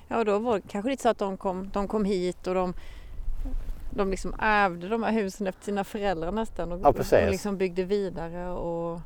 [0.09, 2.55] Ja, och då var det kanske lite så att de kom, de kom hit och
[2.55, 2.75] de,
[3.91, 7.85] de liksom ärvde de här husen efter sina föräldrar nästan och, Ja, och liksom byggde
[7.85, 9.01] vidare och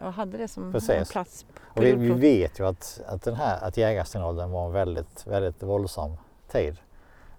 [0.00, 1.10] ja, hade det som Precis.
[1.12, 1.46] plats.
[1.60, 5.62] Och vi, vi vet ju att, att den här att jägarstenåldern var en väldigt, väldigt
[5.62, 6.16] våldsam
[6.48, 6.76] tid.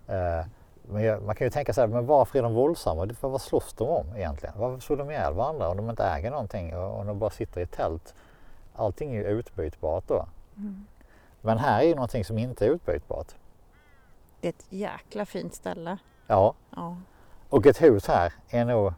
[0.07, 0.45] Eh,
[0.89, 3.05] men jag, man kan ju tänka så här, men varför är de våldsamma?
[3.05, 4.55] Det- Vad slåss de om egentligen?
[4.57, 7.59] Varför slår de ihjäl varandra om de inte äger någonting och om de bara sitter
[7.59, 8.15] i ett tält?
[8.75, 10.25] Allting är ju utbytbart då.
[10.57, 10.85] Mm.
[11.41, 13.27] Men här är ju någonting som inte är utbytbart.
[14.41, 15.97] Det är ett jäkla fint ställe.
[16.27, 16.97] Ja, Ja.
[17.49, 18.93] och ett hus här är nog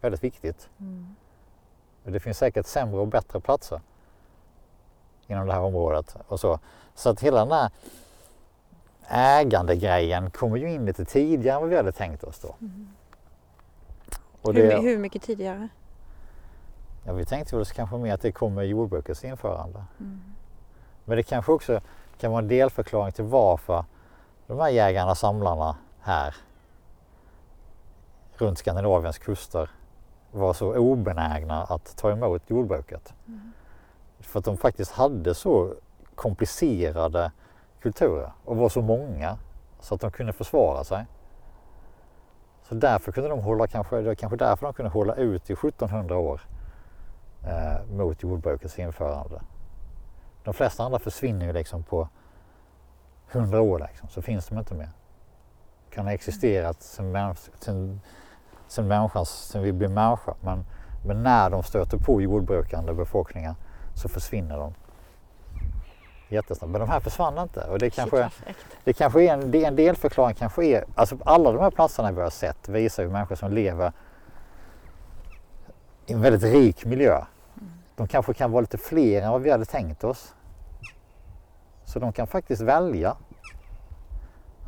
[0.00, 0.68] väldigt viktigt.
[0.80, 1.16] Mm.
[2.06, 3.80] Det finns säkert sämre och bättre platser
[5.26, 6.16] inom det här området.
[6.28, 6.58] Och så.
[6.94, 7.70] så att hela den här
[9.08, 12.54] ägandegrejen kommer ju in lite tidigare än vad vi hade tänkt oss då.
[14.42, 15.68] Hur, det, my- hur mycket tidigare?
[17.06, 19.84] ja, vi tänkte väl kanske mer att det kommer med jordbrukets införande.
[20.00, 20.20] Mm.
[21.04, 21.80] Men det kanske också
[22.18, 23.84] kan vara en delförklaring till varför
[24.46, 26.34] de här jägarna, samlarna här
[28.36, 29.70] runt Skandinaviens kuster
[30.36, 33.14] var så obenägna att ta emot jordbruket.
[34.20, 35.74] För att de faktiskt hade så
[36.14, 37.32] komplicerade
[37.80, 39.38] kulturer och var så många
[39.80, 41.06] så att de kunde försvara sig.
[42.62, 45.52] Så därför kunde de hålla, kanske, det var kanske därför de kunde hålla ut i
[45.52, 46.40] 1700 år
[47.44, 49.40] eh, mot jordbrukets införande.
[50.44, 52.08] De flesta andra försvinner ju liksom på
[53.32, 54.90] 100 år liksom, så finns de inte mer.
[55.90, 56.82] Kan ha existerat
[57.58, 58.00] sen,
[58.68, 60.64] sen, människans, sen vi blev människa men,
[61.06, 63.54] men när de stöter på jordbrukande befolkningar
[63.94, 64.74] så försvinner de.
[66.28, 66.72] Jättesnabbt.
[66.72, 68.30] Men de här försvann inte och det kanske,
[68.84, 72.12] det kanske är en, det är en delförklaring kanske är, alltså alla de här platserna
[72.12, 73.92] vi har sett visar ju människor som lever
[76.06, 77.24] i en väldigt rik miljö.
[77.96, 80.34] De kanske kan vara lite fler än vad vi hade tänkt oss.
[81.84, 83.16] Så de kan faktiskt välja.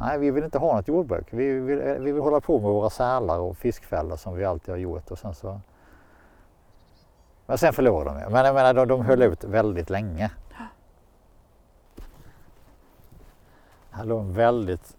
[0.01, 1.27] Nej, vi vill inte ha något jordbruk.
[1.31, 4.69] Vi vill, eh, vi vill hålla på med våra sälar och fiskfällor som vi alltid
[4.69, 5.11] har gjort.
[5.11, 5.61] Och sen så...
[7.47, 8.33] Men sen förlorade de.
[8.33, 10.31] Men jag menar, de, de höll ut väldigt länge.
[13.91, 14.97] Här låg en väldigt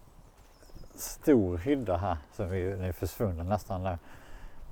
[0.94, 3.98] stor hydda här som är, är försvunnen nästan nu.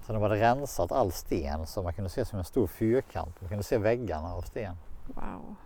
[0.07, 3.41] Så de hade rensat all sten så man kunde se som en stor fyrkant.
[3.41, 4.77] Man kunde se väggarna av sten.
[5.07, 5.57] Wow.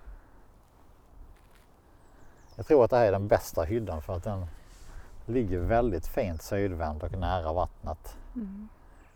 [2.62, 4.46] Jag tror att det här är den bästa hyddan för att den
[5.27, 8.16] ligger väldigt fint sydvänd och nära vattnet.
[8.35, 8.68] Mm.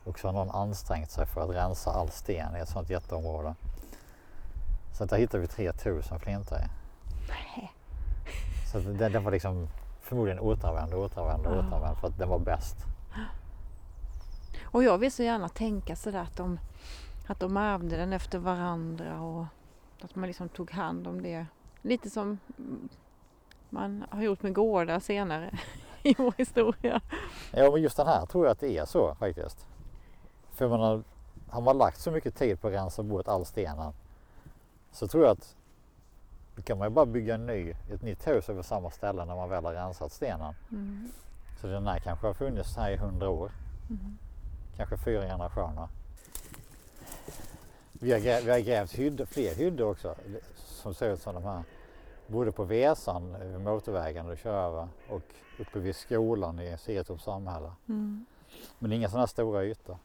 [0.05, 3.55] Och så har någon ansträngt sig för att rensa all sten i ett sånt jätteområde.
[4.93, 6.69] Så att där hittar vi 3000 flintar i.
[7.29, 7.73] Nej.
[8.73, 9.69] Så den, den var liksom
[10.01, 11.59] förmodligen återanvänd och återanvänd och Ah.
[11.59, 12.77] återanvänd för att den var bäst.
[14.63, 16.59] Och jag vill så gärna tänka sådär att de,
[17.27, 19.45] att de ärvde den efter varandra och
[20.03, 21.47] att man liksom tog hand om det.
[21.83, 22.39] Lite som
[23.71, 25.59] man har gjort med gårdar senare
[26.03, 27.01] i vår historia.
[27.53, 29.67] Ja men just den här tror jag att det är så faktiskt.
[30.51, 31.03] För man har,
[31.49, 33.93] har man lagt så mycket tid på att rensa bort all stenen
[34.93, 35.57] så tror jag att
[36.57, 39.37] då kan man ju bara bygga en ny, ett nytt hus över samma ställe när
[39.37, 40.55] man väl har rensat stenen.
[40.71, 41.13] Mm.
[41.61, 43.51] Så den här kanske har funnits här i hundra år.
[43.91, 44.19] Mm.
[44.77, 45.89] Kanske fyra generationer.
[47.93, 50.15] Vi har, grä, vi har grävt hydd, fler hyddor också
[50.57, 51.63] som ser ut som de här.
[52.27, 55.23] Både på Vesan, motorvägen du kör över och
[55.59, 57.73] uppe vid skolan i Sietorps samhälle.
[57.89, 58.27] Mm.
[58.79, 59.99] Men inga sådana stora ytor.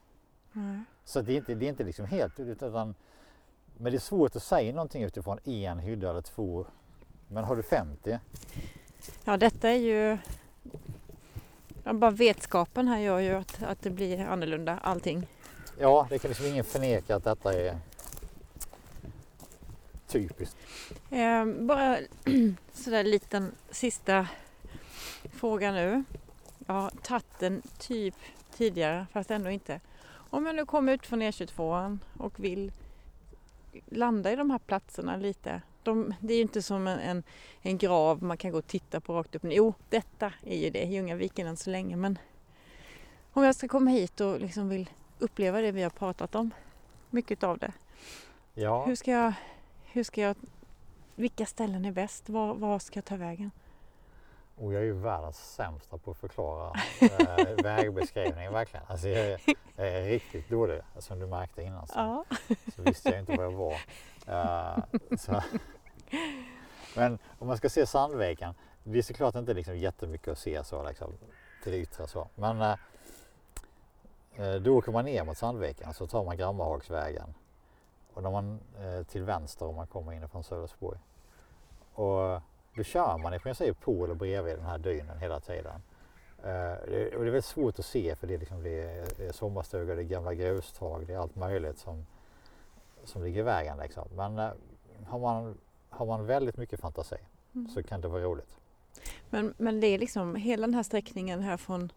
[0.52, 0.80] Nej.
[1.04, 2.94] Så det är inte, det är inte liksom helt utan
[3.76, 6.66] men det är svårt att säga någonting utifrån en hydda eller två.
[7.28, 8.18] Men har du 50?
[9.24, 10.18] Ja, detta är ju...
[11.84, 15.26] Ja, bara vetskapen här gör ju att, att det blir annorlunda allting.
[15.78, 17.78] Ja, det kan liksom ingen förneka att detta är
[20.12, 20.56] typiskt.
[21.10, 21.98] Eh, bara
[22.72, 24.28] sådär liten sista
[25.32, 26.04] fråga nu.
[26.66, 28.14] Jag har tagit den typ
[28.56, 29.80] tidigare fast ändå inte.
[30.12, 32.72] Om jag nu kommer ut från E22 och vill
[33.86, 35.62] landa i de här platserna lite.
[35.82, 37.22] De, det är ju inte som en, en,
[37.62, 39.42] en grav man kan gå och titta på rakt upp.
[39.44, 41.96] Jo, detta är ju det, Ljungaviken än så länge.
[41.96, 42.18] Men
[43.32, 46.50] om jag ska komma hit och liksom vill uppleva det vi har pratat om,
[47.10, 47.72] mycket av det.
[48.54, 49.32] Ja, Hur ska jag,
[49.92, 50.36] hur ska jag,
[51.14, 52.28] vilka ställen är bäst?
[52.28, 53.50] Var, var ska jag ta vägen?
[54.56, 58.86] och jag är ju världens sämsta på att förklara eh, vägbeskrivning verkligen.
[58.88, 59.40] Alltså jag är,
[59.76, 61.86] jag är riktigt dålig som du märkte innan.
[61.86, 62.24] Så, Ja.
[62.76, 63.76] så visste jag inte var jag var.
[65.16, 65.42] Så.
[66.96, 70.88] Men om man ska se Sandviken, det är såklart inte liksom jättemycket att se så
[70.88, 71.12] liksom,
[71.62, 72.28] till det yttre så.
[72.34, 72.76] Men eh,
[74.36, 77.34] eh, då åker man ner mot Sandviken så tar man Grammahagsvägen.
[78.14, 80.98] Och när man eh, till vänster om man kommer inifrån Sölvesborg.
[81.94, 82.40] Och
[82.74, 85.82] då kör man i princip på eller bredvid den här dynen hela tiden.
[86.38, 88.80] Uh, det, och det är väldigt svårt att se för det är, liksom, det
[89.18, 92.06] är sommarstugor, det är gamla grustag, det är allt möjligt som,
[93.04, 93.78] som ligger i vägen.
[93.78, 94.08] Liksom.
[94.16, 94.50] Men uh,
[95.06, 95.58] har, man,
[95.88, 97.16] har man väldigt mycket fantasi
[97.54, 97.68] mm.
[97.68, 98.56] så kan det vara roligt.
[99.30, 101.92] Men, men det är liksom hela den här sträckningen härifrån,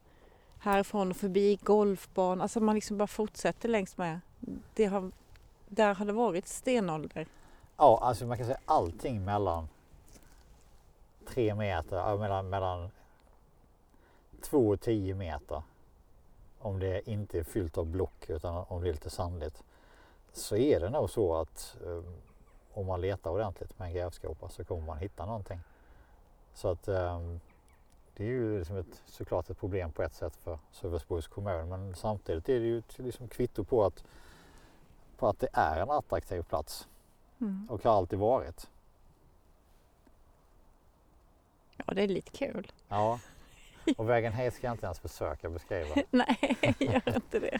[0.59, 4.19] härifrån förbi golfbanan, alltså man liksom bara fortsätter längs med.
[4.73, 5.11] Det har,
[5.67, 7.27] där har det varit stenålder.
[7.77, 9.67] Ja, alltså man kan säga allting mellan
[11.27, 12.89] tre meter, mellan, mellan
[14.41, 15.63] två och tio meter.
[16.59, 19.63] Om det inte är fyllt av block utan om det är lite sandigt.
[20.33, 22.15] Så är det nog så att um,
[22.73, 25.59] om man letar ordentligt med en grävskopa så kommer man hitta någonting.
[26.53, 27.39] Så att um,
[28.15, 31.95] det är ju liksom ett, såklart ett problem på ett sätt för Sölvesborgs kommun men
[31.95, 34.03] samtidigt är det ju ett liksom kvitto på att,
[35.17, 36.87] på att det är en attraktiv plats
[37.41, 37.67] mm.
[37.69, 38.69] och har alltid varit.
[41.85, 42.71] Ja, det är lite kul.
[42.87, 43.19] Ja,
[43.97, 45.95] och vägen hit ska jag inte ens försöka beskriva.
[46.11, 47.59] Nej, gör inte det.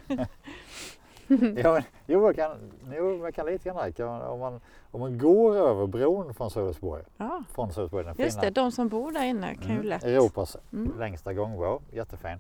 [1.64, 4.22] ja, jo, jag kan, jo, jag kan lite grann.
[4.22, 7.04] Om man, om man går över bron från Sölvesborg.
[7.18, 7.44] Ja.
[7.50, 10.04] Från Sölvesborg den Just fina, det, de som bor där inne kan ju mm, lätt.
[10.04, 11.00] Europas mm.
[11.00, 12.38] längsta gångbro, jättefin.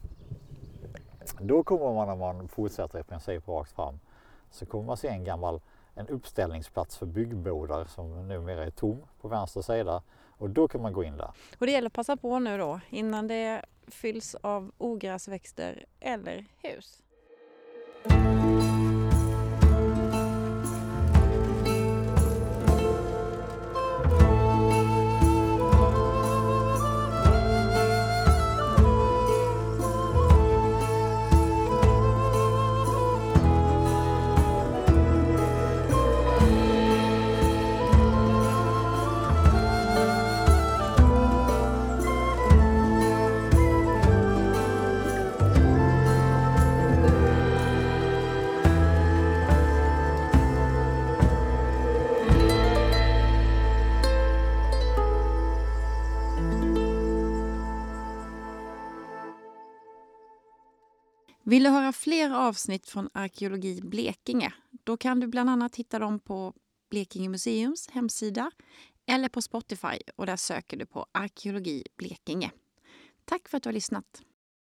[1.40, 4.00] Då kommer man när man fortsätter i princip rakt fram
[4.56, 5.62] så kommer man se en gammal
[5.96, 10.04] en uppställningsplats för byggbodar som numera är tom på vänster sida
[10.38, 11.32] och då kan man gå in där.
[11.60, 17.02] Och det gäller att passa på nu då innan det fylls av ogräsväxter eller hus.
[61.48, 64.54] Vill du höra fler avsnitt från Arkeologi Blekinge?
[64.84, 66.54] Då kan du bland annat hitta dem på
[66.90, 68.52] Blekinge museums hemsida
[69.06, 72.52] eller på Spotify och där söker du på Arkeologi Blekinge.
[73.26, 74.22] Tack för att du har lyssnat.